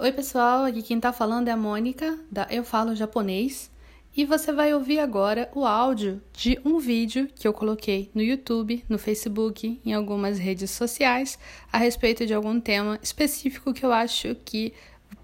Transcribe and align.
Oi, 0.00 0.12
pessoal, 0.12 0.64
aqui 0.64 0.80
quem 0.80 1.00
tá 1.00 1.12
falando 1.12 1.48
é 1.48 1.50
a 1.50 1.56
Mônica, 1.56 2.16
da 2.30 2.46
Eu 2.48 2.62
Falo 2.62 2.94
Japonês, 2.94 3.68
e 4.16 4.24
você 4.24 4.52
vai 4.52 4.72
ouvir 4.72 5.00
agora 5.00 5.50
o 5.52 5.66
áudio 5.66 6.22
de 6.32 6.56
um 6.64 6.78
vídeo 6.78 7.28
que 7.34 7.48
eu 7.48 7.52
coloquei 7.52 8.08
no 8.14 8.22
YouTube, 8.22 8.84
no 8.88 8.96
Facebook, 8.96 9.80
em 9.84 9.92
algumas 9.92 10.38
redes 10.38 10.70
sociais, 10.70 11.36
a 11.72 11.78
respeito 11.78 12.24
de 12.24 12.32
algum 12.32 12.60
tema 12.60 12.96
específico 13.02 13.74
que 13.74 13.84
eu 13.84 13.92
acho 13.92 14.36
que 14.44 14.72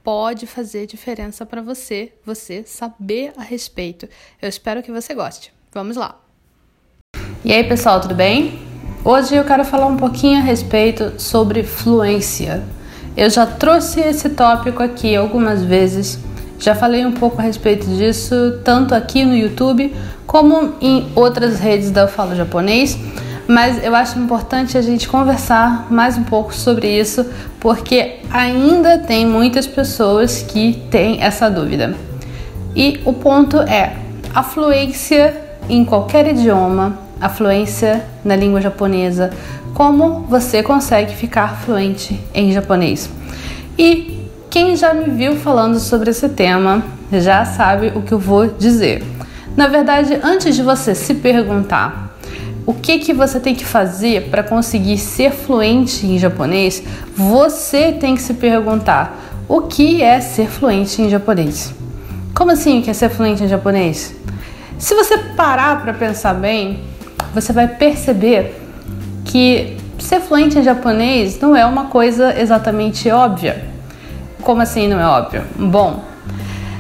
pode 0.03 0.45
fazer 0.45 0.89
diferença 0.89 1.47
para 1.47 1.63
você, 1.63 2.13
você 2.27 2.65
saber 2.67 3.33
a 3.37 3.43
respeito. 3.45 4.09
Eu 4.43 4.49
espero 4.49 4.83
que 4.83 4.91
você 4.91 5.15
goste. 5.15 5.53
Vamos 5.73 5.97
lá! 5.97 6.21
E 7.45 7.53
aí, 7.53 7.63
pessoal, 7.63 8.01
tudo 8.01 8.17
bem? 8.17 8.59
Hoje 9.05 9.37
eu 9.37 9.45
quero 9.45 9.65
falar 9.65 9.87
um 9.87 9.97
pouquinho 9.97 10.39
a 10.39 10.43
respeito 10.43 11.21
sobre 11.21 11.63
fluência. 11.63 12.65
Eu 13.17 13.31
já 13.31 13.47
trouxe 13.47 14.01
esse 14.01 14.31
tópico 14.31 14.83
aqui 14.83 15.15
algumas 15.15 15.63
vezes, 15.63 16.19
já 16.59 16.75
falei 16.75 17.07
um 17.07 17.13
pouco 17.13 17.41
a 17.41 17.45
respeito 17.45 17.87
disso, 17.87 18.61
tanto 18.65 18.95
aqui 18.95 19.25
no 19.25 19.37
YouTube 19.37 19.95
como 20.27 20.75
em 20.81 21.07
outras 21.15 21.61
redes 21.61 21.93
da 21.93 22.03
Eu 22.03 22.09
Falo 22.09 22.35
Japonês, 22.35 22.99
mas 23.47 23.85
eu 23.85 23.95
acho 23.95 24.19
importante 24.19 24.77
a 24.77 24.83
gente 24.83 25.09
conversar 25.09 25.93
mais 25.93 26.19
um 26.19 26.25
pouco 26.25 26.53
sobre 26.53 26.89
isso, 26.89 27.25
porque 27.61 28.17
ainda 28.33 28.99
tem 28.99 29.25
muitas 29.27 29.67
pessoas 29.67 30.43
que 30.43 30.83
têm 30.91 31.23
essa 31.23 31.49
dúvida. 31.49 31.95
E 32.75 33.01
o 33.05 33.13
ponto 33.13 33.59
é: 33.61 33.95
a 34.35 34.43
fluência 34.43 35.41
em 35.69 35.85
qualquer 35.85 36.27
idioma 36.27 36.99
a 37.25 37.29
fluência 37.31 38.05
na 38.23 38.37
língua 38.37 38.61
japonesa, 38.61 39.31
como 39.73 40.27
você 40.29 40.63
consegue 40.63 41.15
ficar 41.15 41.57
fluente 41.65 42.21
em 42.35 42.53
japonês. 42.53 43.09
E 43.79 44.29
quem 44.51 44.77
já 44.77 44.93
me 44.93 45.07
viu 45.07 45.35
falando 45.37 45.81
sobre 45.81 46.11
esse 46.11 46.29
tema 46.29 46.85
já 47.11 47.47
sabe 47.47 47.93
o 47.95 48.03
que 48.03 48.13
eu 48.13 48.19
vou 48.19 48.49
dizer. 48.49 49.03
Na 49.57 49.69
verdade, 49.69 50.21
antes 50.23 50.55
de 50.55 50.63
você 50.63 50.95
se 50.95 51.15
perguntar 51.15 52.15
o 52.67 52.75
que, 52.75 52.99
que 52.99 53.15
você 53.15 53.41
tem 53.41 53.55
que 53.55 53.65
fazer 53.65 54.29
para 54.29 54.43
conseguir 54.43 54.99
ser 54.99 55.33
fluente 55.33 56.07
em 56.07 56.19
japonês, 56.19 56.83
você 57.17 57.91
tem 57.91 58.17
que 58.17 58.21
se 58.21 58.35
perguntar 58.35 59.19
o 59.49 59.63
que 59.63 60.03
é 60.03 60.21
ser 60.21 60.47
fluente 60.47 61.01
em 61.01 61.09
japonês. 61.09 61.73
Como 62.35 62.51
assim 62.51 62.81
o 62.81 62.83
que 62.83 62.91
é 62.91 62.93
ser 62.93 63.09
fluente 63.09 63.43
em 63.43 63.49
japonês? 63.49 64.15
Se 64.77 64.95
você 64.95 65.17
parar 65.17 65.83
para 65.83 65.95
pensar 65.95 66.35
bem, 66.35 66.81
você 67.35 67.53
vai 67.53 67.67
perceber 67.67 68.55
que 69.25 69.77
ser 69.99 70.21
fluente 70.21 70.59
em 70.59 70.63
japonês 70.63 71.41
não 71.41 71.57
é 71.57 71.67
uma 71.67 71.87
coisa 71.87 72.39
exatamente 72.39 73.11
óbvia. 73.11 73.65
Como 74.43 74.63
assim 74.63 74.87
não 74.87 75.01
é 75.01 75.07
óbvio? 75.07 75.43
Bom, 75.57 76.05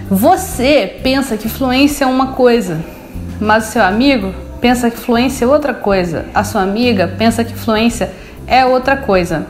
você 0.08 1.00
pensa 1.02 1.36
que 1.36 1.48
fluência 1.48 2.04
é 2.04 2.06
uma 2.06 2.28
coisa, 2.28 2.80
mas 3.40 3.68
o 3.68 3.72
seu 3.72 3.82
amigo 3.82 4.32
pensa 4.60 4.90
que 4.90 4.96
fluência 4.96 5.44
é 5.44 5.48
outra 5.48 5.74
coisa. 5.74 6.26
A 6.32 6.44
sua 6.44 6.62
amiga 6.62 7.12
pensa 7.18 7.42
que 7.42 7.54
fluência 7.54 8.10
é 8.46 8.64
outra 8.64 8.96
coisa. 8.96 9.46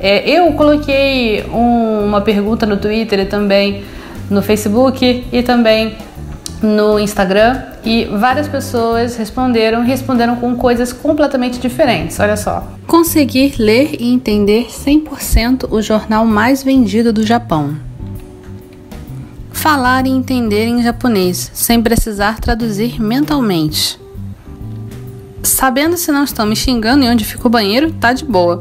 É, 0.00 0.28
eu 0.30 0.52
coloquei 0.52 1.44
um, 1.52 2.06
uma 2.06 2.20
pergunta 2.20 2.64
no 2.64 2.76
Twitter 2.76 3.20
e 3.20 3.26
também 3.26 3.84
no 4.30 4.40
Facebook 4.40 5.26
e 5.32 5.42
também 5.42 5.96
no 6.62 6.98
Instagram 6.98 7.62
e 7.84 8.04
várias 8.06 8.48
pessoas 8.48 9.16
responderam, 9.16 9.82
responderam 9.82 10.36
com 10.36 10.56
coisas 10.56 10.92
completamente 10.92 11.58
diferentes. 11.58 12.18
Olha 12.18 12.36
só. 12.36 12.66
Conseguir 12.86 13.54
ler 13.58 13.96
e 14.00 14.12
entender 14.12 14.66
100% 14.66 15.68
o 15.70 15.80
jornal 15.80 16.26
mais 16.26 16.62
vendido 16.62 17.12
do 17.12 17.24
Japão. 17.24 17.76
Falar 19.52 20.06
e 20.06 20.10
entender 20.10 20.66
em 20.66 20.82
japonês, 20.82 21.50
sem 21.52 21.82
precisar 21.82 22.40
traduzir 22.40 23.00
mentalmente. 23.00 23.98
Sabendo 25.42 25.96
se 25.96 26.12
não 26.12 26.24
estão 26.24 26.46
me 26.46 26.54
xingando 26.54 27.04
e 27.04 27.08
onde 27.08 27.24
fica 27.24 27.46
o 27.46 27.50
banheiro, 27.50 27.92
tá 27.92 28.12
de 28.12 28.24
boa. 28.24 28.58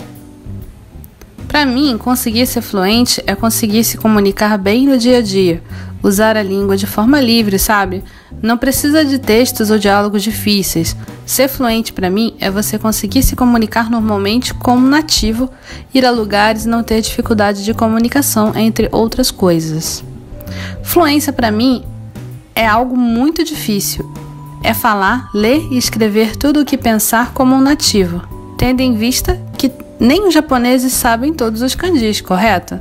Para 1.47 1.65
mim, 1.65 1.97
conseguir 1.97 2.45
ser 2.45 2.61
fluente 2.61 3.23
é 3.25 3.33
conseguir 3.33 3.83
se 3.83 3.97
comunicar 3.97 4.57
bem 4.57 4.85
no 4.85 4.97
dia 4.97 5.19
a 5.19 5.21
dia, 5.21 5.63
usar 6.01 6.37
a 6.37 6.43
língua 6.43 6.77
de 6.77 6.85
forma 6.85 7.19
livre, 7.19 7.57
sabe? 7.57 8.03
Não 8.41 8.57
precisa 8.57 9.03
de 9.03 9.19
textos 9.19 9.71
ou 9.71 9.77
diálogos 9.77 10.23
difíceis. 10.23 10.95
Ser 11.25 11.47
fluente 11.47 11.91
para 11.91 12.09
mim 12.09 12.35
é 12.39 12.49
você 12.49 12.77
conseguir 12.77 13.23
se 13.23 13.35
comunicar 13.35 13.89
normalmente 13.89 14.53
como 14.53 14.87
nativo, 14.87 15.49
ir 15.93 16.05
a 16.05 16.11
lugares 16.11 16.65
e 16.65 16.69
não 16.69 16.83
ter 16.83 17.01
dificuldade 17.01 17.63
de 17.63 17.73
comunicação, 17.73 18.53
entre 18.55 18.89
outras 18.91 19.31
coisas. 19.31 20.03
Fluência 20.83 21.33
para 21.33 21.51
mim 21.51 21.83
é 22.55 22.65
algo 22.65 22.95
muito 22.95 23.43
difícil. 23.43 24.09
É 24.63 24.73
falar, 24.73 25.29
ler 25.33 25.67
e 25.71 25.77
escrever 25.77 26.35
tudo 26.35 26.61
o 26.61 26.65
que 26.65 26.77
pensar 26.77 27.33
como 27.33 27.55
um 27.55 27.61
nativo, 27.61 28.21
tendo 28.57 28.81
em 28.81 28.95
vista 28.95 29.39
que 29.57 29.71
nem 29.99 30.27
os 30.27 30.33
japoneses 30.33 30.93
sabem 30.93 31.33
todos 31.33 31.61
os 31.61 31.75
kanjis, 31.75 32.21
correto? 32.21 32.79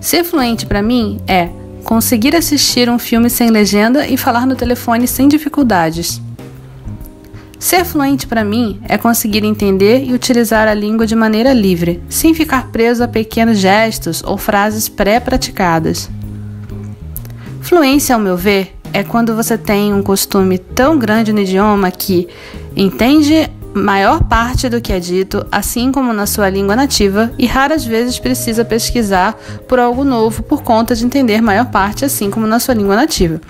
Ser 0.00 0.24
fluente 0.24 0.66
para 0.66 0.82
mim 0.82 1.20
é 1.26 1.48
conseguir 1.84 2.34
assistir 2.34 2.88
um 2.88 2.98
filme 2.98 3.30
sem 3.30 3.50
legenda 3.50 4.06
e 4.08 4.16
falar 4.16 4.46
no 4.46 4.56
telefone 4.56 5.06
sem 5.06 5.28
dificuldades. 5.28 6.20
Ser 7.58 7.84
fluente 7.84 8.26
para 8.26 8.44
mim 8.44 8.80
é 8.88 8.98
conseguir 8.98 9.44
entender 9.44 10.04
e 10.04 10.12
utilizar 10.12 10.66
a 10.66 10.74
língua 10.74 11.06
de 11.06 11.14
maneira 11.14 11.52
livre, 11.52 12.02
sem 12.08 12.34
ficar 12.34 12.70
preso 12.70 13.04
a 13.04 13.08
pequenos 13.08 13.58
gestos 13.58 14.22
ou 14.24 14.36
frases 14.36 14.88
pré-praticadas. 14.88 16.10
Fluência, 17.60 18.14
ao 18.14 18.20
meu 18.20 18.36
ver, 18.36 18.74
é 18.92 19.02
quando 19.02 19.34
você 19.34 19.56
tem 19.56 19.94
um 19.94 20.02
costume 20.02 20.58
tão 20.58 20.98
grande 20.98 21.32
no 21.32 21.40
idioma 21.40 21.90
que 21.90 22.28
entende 22.76 23.50
maior 23.74 24.22
parte 24.22 24.68
do 24.68 24.80
que 24.80 24.92
é 24.92 25.00
dito, 25.00 25.44
assim 25.50 25.90
como 25.90 26.12
na 26.12 26.26
sua 26.26 26.48
língua 26.48 26.76
nativa, 26.76 27.32
e 27.36 27.44
raras 27.44 27.84
vezes 27.84 28.18
precisa 28.18 28.64
pesquisar 28.64 29.36
por 29.68 29.80
algo 29.80 30.04
novo 30.04 30.42
por 30.44 30.62
conta 30.62 30.94
de 30.94 31.04
entender 31.04 31.42
maior 31.42 31.66
parte, 31.66 32.04
assim 32.04 32.30
como 32.30 32.46
na 32.46 32.60
sua 32.60 32.74
língua 32.74 32.94
nativa. 32.94 33.40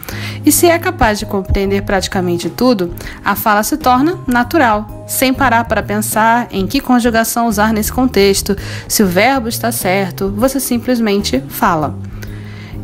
E 0.45 0.51
se 0.51 0.67
é 0.67 0.79
capaz 0.79 1.19
de 1.19 1.27
compreender 1.27 1.83
praticamente 1.83 2.49
tudo, 2.49 2.95
a 3.23 3.37
fala 3.37 3.63
se 3.63 3.77
torna 3.77 4.19
natural, 4.27 5.05
sem 5.07 5.35
parar 5.35 5.65
para 5.65 5.83
pensar 5.83 6.49
em 6.51 6.67
que 6.67 6.81
conjugação 6.81 7.47
usar 7.47 7.73
nesse 7.73 7.93
contexto, 7.93 8.57
se 8.89 9.03
o 9.03 9.07
verbo 9.07 9.49
está 9.49 9.71
certo, 9.71 10.33
você 10.35 10.59
simplesmente 10.59 11.43
fala. 11.49 11.95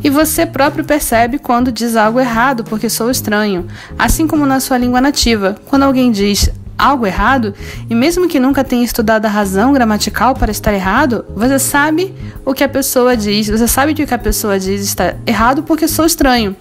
E 0.02 0.08
você 0.08 0.46
próprio 0.46 0.84
percebe 0.84 1.38
quando 1.38 1.70
diz 1.70 1.94
algo 1.94 2.18
errado 2.18 2.64
porque 2.64 2.88
sou 2.88 3.10
estranho, 3.10 3.66
assim 3.98 4.26
como 4.26 4.46
na 4.46 4.58
sua 4.58 4.78
língua 4.78 5.00
nativa. 5.00 5.56
Quando 5.66 5.82
alguém 5.82 6.10
diz 6.10 6.50
algo 6.80 7.06
errado, 7.06 7.54
e 7.88 7.94
mesmo 7.94 8.26
que 8.26 8.40
nunca 8.40 8.64
tenha 8.64 8.84
estudado 8.84 9.26
a 9.26 9.28
razão 9.28 9.72
gramatical 9.72 10.34
para 10.34 10.50
estar 10.50 10.72
errado, 10.72 11.24
você 11.34 11.58
sabe 11.58 12.14
o 12.44 12.54
que 12.54 12.64
a 12.64 12.68
pessoa 12.68 13.16
diz, 13.16 13.48
você 13.48 13.68
sabe 13.68 13.94
que 13.94 14.02
o 14.02 14.06
que 14.06 14.14
a 14.14 14.18
pessoa 14.18 14.58
diz 14.58 14.82
está 14.82 15.14
errado 15.26 15.62
porque 15.62 15.86
sou 15.86 16.06
estranho. 16.06 16.56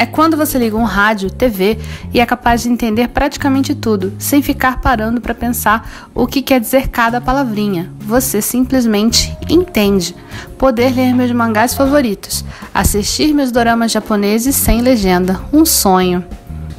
É 0.00 0.06
quando 0.06 0.36
você 0.36 0.56
liga 0.58 0.76
um 0.76 0.84
rádio, 0.84 1.28
TV 1.28 1.76
e 2.14 2.20
é 2.20 2.24
capaz 2.24 2.62
de 2.62 2.68
entender 2.68 3.08
praticamente 3.08 3.74
tudo, 3.74 4.12
sem 4.16 4.40
ficar 4.40 4.80
parando 4.80 5.20
para 5.20 5.34
pensar 5.34 6.08
o 6.14 6.24
que 6.24 6.40
quer 6.40 6.60
dizer 6.60 6.86
cada 6.86 7.20
palavrinha. 7.20 7.90
Você 7.98 8.40
simplesmente 8.40 9.36
entende. 9.50 10.14
Poder 10.56 10.94
ler 10.94 11.12
meus 11.12 11.32
mangás 11.32 11.74
favoritos, 11.74 12.44
assistir 12.72 13.34
meus 13.34 13.50
doramas 13.50 13.90
japoneses 13.90 14.54
sem 14.54 14.80
legenda, 14.82 15.40
um 15.52 15.66
sonho. 15.66 16.24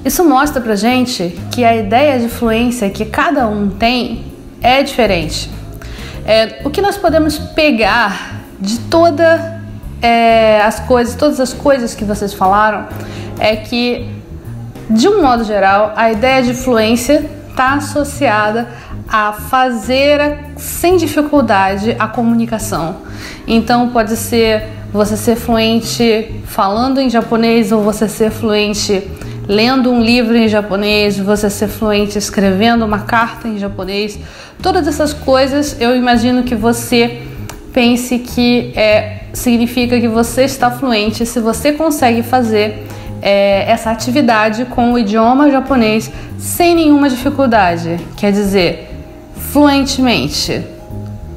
Isso 0.04 0.24
mostra 0.24 0.62
pra 0.62 0.76
gente 0.76 1.38
que 1.52 1.64
a 1.64 1.76
ideia 1.76 2.20
de 2.20 2.30
fluência 2.30 2.90
que 2.90 3.06
cada 3.06 3.48
um 3.48 3.70
tem 3.70 4.26
é 4.62 4.82
diferente. 4.82 5.50
É, 6.26 6.62
o 6.64 6.70
que 6.70 6.82
nós 6.82 6.98
podemos 6.98 7.38
pegar 7.38 8.42
de 8.60 8.80
toda 8.80 9.62
é, 10.02 10.62
as 10.62 10.80
coisas, 10.80 11.16
todas 11.16 11.40
as 11.40 11.54
coisas 11.54 11.94
que 11.94 12.06
vocês 12.06 12.34
falaram, 12.34 12.88
é 13.40 13.56
que 13.56 14.10
de 14.90 15.08
um 15.08 15.22
modo 15.22 15.44
geral 15.44 15.94
a 15.96 16.12
ideia 16.12 16.42
de 16.44 16.54
fluência 16.54 17.30
está 17.50 17.74
associada 17.74 18.68
a 19.08 19.34
fazer 19.34 20.38
sem 20.56 20.98
dificuldade 20.98 21.96
a 22.00 22.08
comunicação. 22.08 22.98
Então 23.48 23.90
pode 23.90 24.16
ser 24.16 24.64
você 24.94 25.18
ser 25.18 25.36
fluente 25.36 26.42
falando 26.46 27.00
em 27.00 27.10
japonês 27.10 27.72
ou 27.72 27.84
você 27.84 28.08
ser 28.08 28.32
fluente 28.32 29.08
lendo 29.50 29.92
um 29.92 30.00
livro 30.00 30.38
em 30.38 30.48
japonês, 30.48 31.18
você 31.18 31.50
ser 31.50 31.68
fluente 31.68 32.20
escrevendo 32.20 32.86
uma 32.86 33.00
carta 33.00 33.48
em 33.48 33.58
japonês, 33.58 34.20
todas 34.62 34.88
essas 34.88 35.12
coisas 35.12 35.76
eu 35.82 35.96
imagino 35.96 36.44
que 36.44 36.54
você 36.54 37.24
pense 37.74 38.20
que 38.20 38.72
é, 38.76 39.22
significa 39.34 40.00
que 40.00 40.08
você 40.08 40.44
está 40.44 40.70
fluente 40.70 41.26
se 41.26 41.40
você 41.40 41.74
consegue 41.74 42.22
fazer 42.22 42.86
é, 43.24 43.70
essa 43.72 43.90
atividade 43.90 44.66
com 44.66 44.94
o 44.94 45.00
idioma 45.00 45.50
japonês 45.50 46.12
sem 46.38 46.76
nenhuma 46.76 47.10
dificuldade, 47.10 48.00
quer 48.16 48.32
dizer, 48.32 48.92
fluentemente 49.52 50.64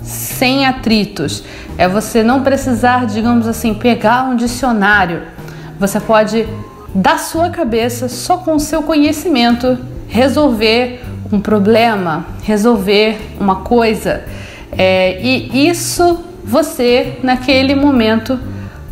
sem 0.03 0.67
atritos. 0.67 1.43
É 1.79 1.89
você 1.89 2.23
não 2.23 2.43
precisar, 2.43 3.07
digamos 3.07 3.47
assim, 3.47 3.73
pegar 3.73 4.25
um 4.25 4.37
dicionário. 4.37 5.23
Você 5.79 5.99
pode, 5.99 6.47
da 6.95 7.17
sua 7.17 7.51
cabeça, 7.51 8.09
só 8.09 8.39
com 8.39 8.57
o 8.57 8.61
seu 8.61 8.83
conhecimento, 8.83 9.79
resolver 10.09 11.01
um 11.33 11.41
problema, 11.41 12.27
resolver 12.43 13.19
uma 13.41 13.57
coisa. 13.57 14.25
É, 14.77 15.21
e 15.23 15.69
isso 15.69 16.21
você, 16.45 17.19
naquele 17.23 17.75
momento, 17.75 18.39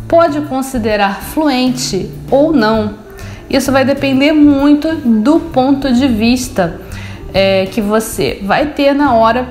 pode 0.07 0.41
considerar 0.41 1.21
fluente 1.21 2.09
ou 2.29 2.51
não. 2.51 2.95
Isso 3.49 3.71
vai 3.71 3.85
depender 3.85 4.31
muito 4.31 4.95
do 4.95 5.39
ponto 5.39 5.91
de 5.93 6.07
vista 6.07 6.79
é, 7.33 7.65
que 7.65 7.81
você 7.81 8.39
vai 8.43 8.67
ter 8.67 8.93
na 8.93 9.13
hora 9.13 9.47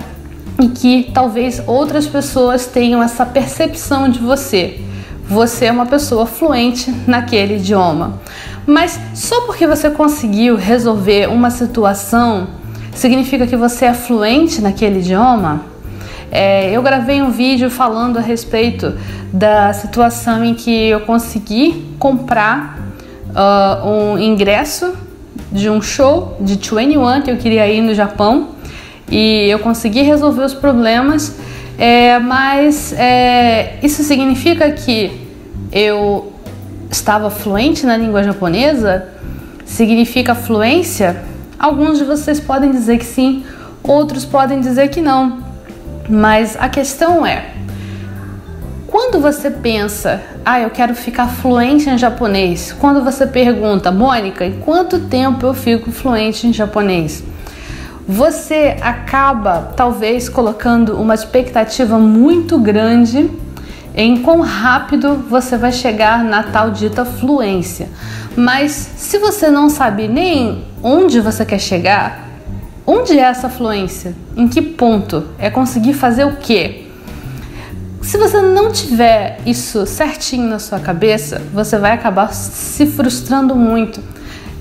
e 0.60 0.68
que 0.68 1.10
talvez 1.14 1.62
outras 1.66 2.06
pessoas 2.06 2.66
tenham 2.66 3.02
essa 3.02 3.24
percepção 3.24 4.08
de 4.08 4.18
você. 4.18 4.80
Você 5.30 5.66
é 5.66 5.72
uma 5.72 5.86
pessoa 5.86 6.26
fluente 6.26 6.92
naquele 7.06 7.56
idioma. 7.58 8.20
Mas 8.66 8.98
só 9.14 9.42
porque 9.42 9.64
você 9.64 9.88
conseguiu 9.88 10.56
resolver 10.56 11.28
uma 11.28 11.50
situação 11.50 12.48
significa 12.92 13.46
que 13.46 13.56
você 13.56 13.84
é 13.84 13.94
fluente 13.94 14.60
naquele 14.60 14.98
idioma? 14.98 15.62
É, 16.32 16.70
eu 16.72 16.82
gravei 16.82 17.22
um 17.22 17.30
vídeo 17.30 17.70
falando 17.70 18.18
a 18.18 18.20
respeito 18.20 18.92
da 19.32 19.72
situação 19.72 20.44
em 20.44 20.54
que 20.54 20.88
eu 20.88 21.00
consegui 21.02 21.94
comprar 21.96 22.80
uh, 23.30 23.88
um 23.88 24.18
ingresso 24.18 24.92
de 25.52 25.70
um 25.70 25.80
show 25.80 26.36
de 26.40 26.54
21 26.54 27.22
que 27.22 27.30
eu 27.30 27.36
queria 27.36 27.68
ir 27.68 27.80
no 27.80 27.94
Japão 27.94 28.48
e 29.08 29.46
eu 29.48 29.60
consegui 29.60 30.02
resolver 30.02 30.42
os 30.42 30.54
problemas, 30.54 31.36
é, 31.80 32.18
mas 32.18 32.92
é, 32.92 33.78
isso 33.82 34.02
significa 34.02 34.70
que 34.70 35.26
eu 35.72 36.30
estava 36.90 37.30
fluente 37.30 37.86
na 37.86 37.96
língua 37.96 38.22
japonesa? 38.22 39.08
Significa 39.64 40.34
fluência? 40.34 41.22
Alguns 41.58 41.96
de 41.96 42.04
vocês 42.04 42.38
podem 42.38 42.70
dizer 42.70 42.98
que 42.98 43.06
sim, 43.06 43.46
outros 43.82 44.26
podem 44.26 44.60
dizer 44.60 44.88
que 44.88 45.00
não. 45.00 45.38
Mas 46.06 46.54
a 46.60 46.68
questão 46.68 47.24
é: 47.24 47.46
quando 48.86 49.18
você 49.18 49.50
pensa, 49.50 50.20
ah, 50.44 50.60
eu 50.60 50.68
quero 50.68 50.94
ficar 50.94 51.28
fluente 51.28 51.88
em 51.88 51.96
japonês, 51.96 52.76
quando 52.78 53.02
você 53.02 53.26
pergunta, 53.26 53.90
Mônica, 53.90 54.44
em 54.44 54.60
quanto 54.60 54.98
tempo 55.06 55.46
eu 55.46 55.54
fico 55.54 55.90
fluente 55.90 56.46
em 56.46 56.52
japonês? 56.52 57.24
Você 58.08 58.76
acaba 58.80 59.72
talvez 59.76 60.28
colocando 60.28 61.00
uma 61.00 61.14
expectativa 61.14 61.98
muito 61.98 62.58
grande 62.58 63.30
em 63.94 64.22
quão 64.22 64.40
rápido 64.40 65.14
você 65.28 65.56
vai 65.56 65.72
chegar 65.72 66.24
na 66.24 66.42
tal 66.42 66.70
dita 66.70 67.04
fluência. 67.04 67.88
Mas 68.36 68.72
se 68.72 69.18
você 69.18 69.50
não 69.50 69.68
sabe 69.68 70.08
nem 70.08 70.64
onde 70.82 71.20
você 71.20 71.44
quer 71.44 71.58
chegar, 71.58 72.28
onde 72.86 73.18
é 73.18 73.22
essa 73.22 73.48
fluência? 73.48 74.14
Em 74.36 74.48
que 74.48 74.62
ponto? 74.62 75.26
É 75.38 75.50
conseguir 75.50 75.94
fazer 75.94 76.24
o 76.24 76.36
quê? 76.36 76.86
Se 78.00 78.16
você 78.16 78.40
não 78.40 78.72
tiver 78.72 79.38
isso 79.44 79.86
certinho 79.86 80.48
na 80.48 80.58
sua 80.58 80.80
cabeça, 80.80 81.42
você 81.52 81.78
vai 81.78 81.92
acabar 81.92 82.32
se 82.32 82.86
frustrando 82.86 83.54
muito. 83.54 84.02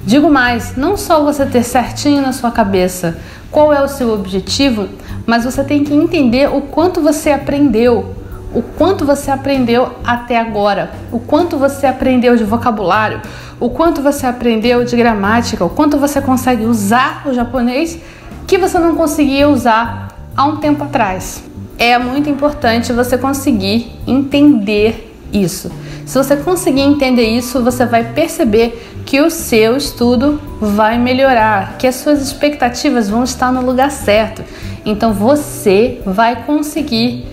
Digo 0.06 0.30
mais, 0.30 0.76
não 0.76 0.96
só 0.96 1.24
você 1.24 1.46
ter 1.46 1.64
certinho 1.64 2.22
na 2.22 2.32
sua 2.32 2.52
cabeça 2.52 3.18
qual 3.52 3.74
é 3.74 3.82
o 3.82 3.88
seu 3.88 4.14
objetivo, 4.14 4.88
mas 5.26 5.44
você 5.44 5.64
tem 5.64 5.84
que 5.84 5.94
entender 5.94 6.50
o 6.54 6.62
quanto 6.62 7.02
você 7.02 7.32
aprendeu, 7.32 8.16
o 8.54 8.62
quanto 8.62 9.06
você 9.06 9.30
aprendeu 9.30 9.92
até 10.04 10.40
agora, 10.40 10.92
o 11.12 11.20
quanto 11.20 11.58
você 11.58 11.86
aprendeu 11.86 12.36
de 12.36 12.44
vocabulário, 12.44 13.22
o 13.60 13.70
quanto 13.70 14.02
você 14.02 14.26
aprendeu 14.26 14.84
de 14.84 14.96
gramática, 14.96 15.66
o 15.66 15.70
quanto 15.70 15.98
você 15.98 16.22
consegue 16.22 16.66
usar 16.66 17.24
o 17.28 17.34
japonês 17.34 18.00
que 18.48 18.58
você 18.58 18.80
não 18.80 18.96
conseguia 18.96 19.50
usar 19.50 20.10
há 20.36 20.46
um 20.46 20.58
tempo 20.58 20.84
atrás. 20.84 21.44
É 21.78 21.98
muito 21.98 22.30
importante 22.30 22.92
você 22.92 23.18
conseguir 23.18 23.92
entender 24.08 25.09
isso. 25.32 25.72
Se 26.06 26.18
você 26.18 26.36
conseguir 26.38 26.82
entender 26.82 27.28
isso, 27.28 27.64
você 27.64 27.86
vai 27.86 28.14
perceber 28.14 29.02
que 29.06 29.22
o 29.22 29.30
seu 29.30 29.76
estudo 29.76 30.40
vai 30.60 30.98
melhorar, 30.98 31.78
que 31.78 31.88
as 31.88 31.96
suas 31.96 32.22
expectativas 32.22 33.10
vão 33.10 33.24
estar 33.24 33.52
no 33.52 33.66
lugar 33.66 33.92
certo. 33.92 34.44
Então 34.86 35.14
você 35.14 36.02
vai 36.06 36.44
conseguir 36.44 37.26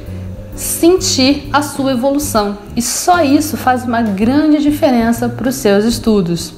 sentir 0.55 1.49
a 1.53 1.63
sua 1.63 1.93
evolução. 1.93 2.59
E 2.75 2.83
só 2.83 3.23
isso 3.23 3.57
faz 3.57 3.85
uma 3.85 4.03
grande 4.03 4.63
diferença 4.63 5.29
para 5.29 5.49
os 5.49 5.55
seus 5.57 5.85
estudos. 5.85 6.55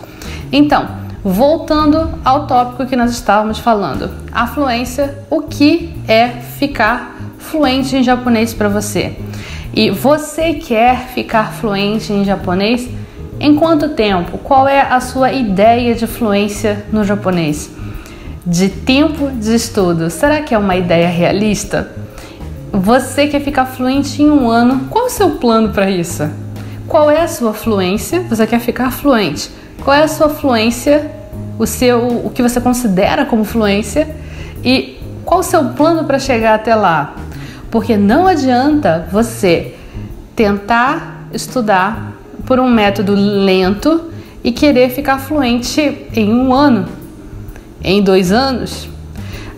Então, 0.53 0.89
voltando 1.23 2.19
ao 2.25 2.47
tópico 2.47 2.87
que 2.87 2.97
nós 2.97 3.11
estávamos 3.11 3.59
falando, 3.59 4.11
a 4.33 4.47
fluência, 4.47 5.19
o 5.29 5.43
que 5.43 5.95
é 6.07 6.29
ficar 6.29 7.17
fluente 7.39 7.97
em 7.97 8.03
japonês 8.03 8.55
para 8.55 8.69
você. 8.69 9.17
E 9.75 9.91
você 9.91 10.55
quer 10.55 11.09
ficar 11.09 11.53
fluente 11.53 12.13
em 12.13 12.25
japonês 12.25 12.89
em 13.41 13.55
quanto 13.55 13.91
tempo? 13.91 14.39
Qual 14.39 14.67
é 14.67 14.81
a 14.81 15.01
sua 15.01 15.33
ideia 15.33 15.95
de 15.95 16.07
fluência 16.07 16.85
no 16.93 17.05
japonês? 17.05 17.71
De 18.45 18.69
tempo 18.69 19.31
de 19.31 19.55
estudo, 19.55 20.11
será 20.11 20.41
que 20.41 20.55
é 20.55 20.59
uma 20.59 20.75
ideia 20.75 21.09
realista? 21.09 21.91
Você 22.73 23.27
quer 23.27 23.41
ficar 23.41 23.67
fluente 23.67 24.23
em 24.23 24.31
um 24.31 24.49
ano, 24.49 24.87
qual 24.91 25.07
o 25.07 25.11
seu 25.11 25.33
plano 25.33 25.69
para 25.69 25.91
isso? 25.91 26.29
Qual 26.87 27.11
é 27.11 27.21
a 27.21 27.29
sua 27.29 27.53
fluência? 27.53 28.21
Você 28.23 28.47
quer 28.47 28.61
ficar 28.61 28.91
fluente? 28.91 29.51
Qual 29.85 29.95
é 29.95 30.03
a 30.03 30.09
sua 30.09 30.29
fluência? 30.29 31.11
O 31.59 31.67
seu, 31.67 32.07
o 32.25 32.31
que 32.31 32.43
você 32.43 32.61
considera 32.61 33.25
como 33.27 33.45
fluência? 33.45 34.09
E 34.65 34.99
qual 35.25 35.41
o 35.41 35.43
seu 35.43 35.65
plano 35.71 36.05
para 36.05 36.19
chegar 36.19 36.55
até 36.55 36.75
lá? 36.75 37.15
Porque 37.71 37.97
não 37.97 38.27
adianta 38.27 39.07
você 39.11 39.75
tentar 40.35 41.29
estudar 41.33 42.15
por 42.47 42.59
um 42.59 42.69
método 42.69 43.13
lento 43.15 44.11
e 44.43 44.53
querer 44.53 44.91
ficar 44.91 45.19
fluente 45.19 46.07
em 46.15 46.33
um 46.33 46.55
ano, 46.55 46.87
em 47.83 48.03
dois 48.03 48.33
anos. 48.33 48.89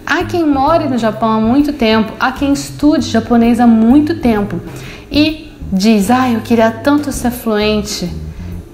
Há 0.05 0.25
quem 0.25 0.45
more 0.45 0.89
no 0.89 0.99
Japão 0.99 1.31
há 1.31 1.41
muito 1.41 1.73
tempo, 1.73 2.13
há 2.19 2.33
quem 2.33 2.53
estude 2.53 3.09
japonês 3.09 3.61
há 3.61 3.67
muito 3.67 4.17
tempo 4.17 4.61
e 5.11 5.53
diz: 5.73 6.11
Ah, 6.11 6.31
eu 6.31 6.41
queria 6.41 6.71
tanto 6.71 7.13
ser 7.13 7.31
fluente. 7.31 8.11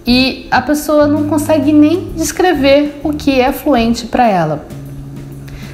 E 0.06 0.46
a 0.50 0.62
pessoa 0.62 1.06
não 1.06 1.24
consegue 1.24 1.72
nem 1.72 2.12
descrever 2.16 3.00
o 3.02 3.12
que 3.12 3.40
é 3.40 3.52
fluente 3.52 4.06
para 4.06 4.28
ela. 4.28 4.66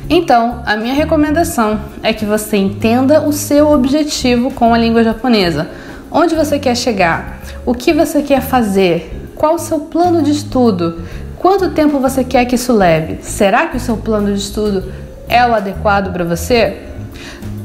Então, 0.08 0.62
a 0.66 0.76
minha 0.76 0.94
recomendação 0.94 1.80
é 2.02 2.12
que 2.12 2.24
você 2.24 2.56
entenda 2.56 3.22
o 3.22 3.32
seu 3.32 3.70
objetivo 3.70 4.50
com 4.50 4.74
a 4.74 4.78
língua 4.78 5.04
japonesa. 5.04 5.68
Onde 6.10 6.34
você 6.34 6.58
quer 6.58 6.76
chegar? 6.76 7.40
O 7.64 7.74
que 7.74 7.92
você 7.92 8.22
quer 8.22 8.42
fazer? 8.42 9.30
Qual 9.34 9.54
o 9.54 9.58
seu 9.58 9.80
plano 9.80 10.22
de 10.22 10.30
estudo? 10.30 11.02
Quanto 11.38 11.70
tempo 11.70 11.98
você 11.98 12.22
quer 12.22 12.44
que 12.44 12.56
isso 12.56 12.72
leve? 12.72 13.18
Será 13.22 13.66
que 13.66 13.76
o 13.76 13.80
seu 13.80 13.96
plano 13.96 14.32
de 14.32 14.38
estudo 14.38 14.92
é 15.28 15.46
o 15.46 15.54
adequado 15.54 16.12
para 16.12 16.24
você? 16.24 16.78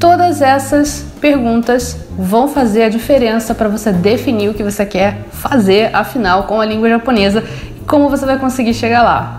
Todas 0.00 0.40
essas 0.40 1.04
perguntas 1.20 1.96
vão 2.16 2.48
fazer 2.48 2.84
a 2.84 2.88
diferença 2.88 3.54
para 3.54 3.68
você 3.68 3.92
definir 3.92 4.48
o 4.48 4.54
que 4.54 4.62
você 4.62 4.86
quer 4.86 5.18
fazer, 5.30 5.90
afinal, 5.92 6.44
com 6.44 6.60
a 6.60 6.64
língua 6.64 6.88
japonesa 6.88 7.44
e 7.76 7.84
como 7.84 8.08
você 8.08 8.24
vai 8.24 8.38
conseguir 8.38 8.74
chegar 8.74 9.02
lá. 9.02 9.37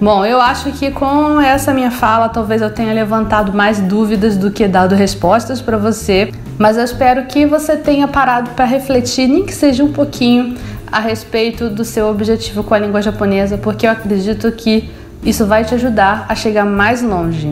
Bom, 0.00 0.24
eu 0.24 0.40
acho 0.40 0.70
que 0.72 0.92
com 0.92 1.40
essa 1.40 1.74
minha 1.74 1.90
fala 1.90 2.28
talvez 2.28 2.62
eu 2.62 2.70
tenha 2.70 2.92
levantado 2.92 3.52
mais 3.52 3.80
dúvidas 3.80 4.36
do 4.36 4.48
que 4.48 4.68
dado 4.68 4.94
respostas 4.94 5.60
para 5.60 5.76
você, 5.76 6.32
mas 6.56 6.76
eu 6.76 6.84
espero 6.84 7.26
que 7.26 7.44
você 7.44 7.76
tenha 7.76 8.06
parado 8.06 8.50
para 8.50 8.64
refletir, 8.64 9.26
nem 9.26 9.44
que 9.44 9.52
seja 9.52 9.82
um 9.82 9.92
pouquinho, 9.92 10.56
a 10.90 11.00
respeito 11.00 11.68
do 11.68 11.84
seu 11.84 12.06
objetivo 12.06 12.62
com 12.62 12.74
a 12.74 12.78
língua 12.78 13.02
japonesa, 13.02 13.58
porque 13.58 13.88
eu 13.88 13.90
acredito 13.90 14.52
que 14.52 14.88
isso 15.24 15.44
vai 15.44 15.64
te 15.64 15.74
ajudar 15.74 16.26
a 16.28 16.34
chegar 16.36 16.64
mais 16.64 17.02
longe. 17.02 17.50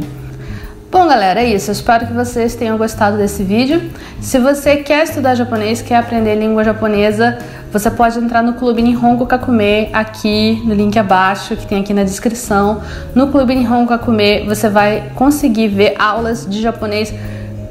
Bom, 0.90 1.06
galera, 1.06 1.42
é 1.42 1.44
isso. 1.44 1.68
Eu 1.68 1.72
espero 1.72 2.06
que 2.06 2.12
vocês 2.12 2.54
tenham 2.54 2.78
gostado 2.78 3.18
desse 3.18 3.42
vídeo. 3.42 3.82
Se 4.20 4.38
você 4.38 4.76
quer 4.76 5.04
estudar 5.04 5.34
japonês, 5.34 5.82
quer 5.82 5.96
aprender 5.96 6.36
língua 6.36 6.64
japonesa, 6.64 7.38
você 7.78 7.90
pode 7.90 8.18
entrar 8.18 8.42
no 8.42 8.54
Clube 8.54 8.80
Nihongo 8.80 9.26
Kakume 9.26 9.90
aqui 9.92 10.62
no 10.64 10.72
link 10.72 10.98
abaixo, 10.98 11.54
que 11.54 11.66
tem 11.66 11.82
aqui 11.82 11.92
na 11.92 12.04
descrição. 12.04 12.80
No 13.14 13.26
Clube 13.26 13.54
Nihongo 13.54 13.88
Kakume 13.88 14.46
você 14.46 14.70
vai 14.70 15.10
conseguir 15.14 15.68
ver 15.68 15.94
aulas 15.98 16.46
de 16.48 16.62
japonês 16.62 17.12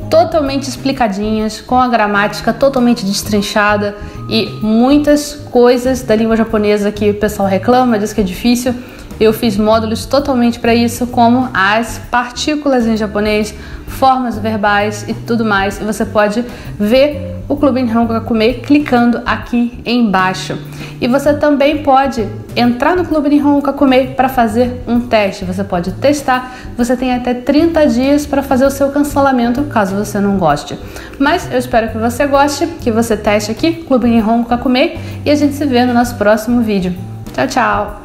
totalmente 0.07 0.69
explicadinhas, 0.69 1.59
com 1.59 1.79
a 1.79 1.88
gramática 1.88 2.53
totalmente 2.53 3.03
destrinchada 3.03 3.95
e 4.29 4.45
muitas 4.62 5.33
coisas 5.50 6.03
da 6.03 6.15
língua 6.15 6.35
japonesa 6.35 6.91
que 6.91 7.09
o 7.09 7.15
pessoal 7.15 7.50
reclama, 7.50 7.97
diz 7.97 8.13
que 8.13 8.21
é 8.21 8.24
difícil 8.24 8.75
Eu 9.19 9.33
fiz 9.33 9.57
módulos 9.57 10.05
totalmente 10.05 10.59
para 10.59 10.75
isso, 10.75 11.07
como 11.07 11.50
as 11.51 12.00
partículas 12.12 12.85
em 12.85 12.95
japonês, 12.95 13.55
formas 13.88 14.38
verbais 14.38 15.03
e 15.07 15.13
tudo 15.15 15.43
mais. 15.43 15.81
E 15.81 15.83
você 15.83 16.05
pode 16.05 16.45
ver 16.79 17.34
o 17.47 17.55
Clube 17.55 17.81
Nihongo 17.81 18.13
Kakume 18.13 18.55
clicando 18.55 19.21
aqui 19.25 19.79
embaixo. 19.85 20.57
E 20.99 21.07
você 21.07 21.33
também 21.33 21.83
pode 21.83 22.27
entrar 22.55 22.95
no 22.95 23.05
Clube 23.05 23.29
Nihongo 23.29 23.61
Kakume 23.61 24.07
para 24.07 24.29
fazer 24.29 24.83
um 24.87 25.01
teste. 25.01 25.45
Você 25.45 25.63
pode 25.63 25.91
testar, 25.93 26.55
você 26.77 26.95
tem 26.95 27.13
até 27.13 27.33
30 27.33 27.87
dias 27.87 28.25
para 28.25 28.41
fazer 28.41 28.65
o 28.65 28.71
seu 28.71 28.89
cancelamento 28.89 29.63
caso 29.65 29.95
você 29.95 30.19
não 30.19 30.37
goste. 30.37 30.77
Mas 31.19 31.51
eu 31.51 31.59
espero 31.59 31.89
que 31.89 31.97
você 31.97 32.25
goste, 32.25 32.67
que 32.81 32.91
você 32.91 33.15
teste 33.17 33.51
aqui, 33.51 33.83
Clube 33.83 34.07
Nihongo 34.07 34.47
Kakume, 34.47 34.97
e 35.25 35.29
a 35.29 35.35
gente 35.35 35.53
se 35.53 35.65
vê 35.65 35.85
no 35.85 35.93
nosso 35.93 36.15
próximo 36.15 36.61
vídeo. 36.61 36.95
Tchau, 37.33 37.47
tchau! 37.47 38.04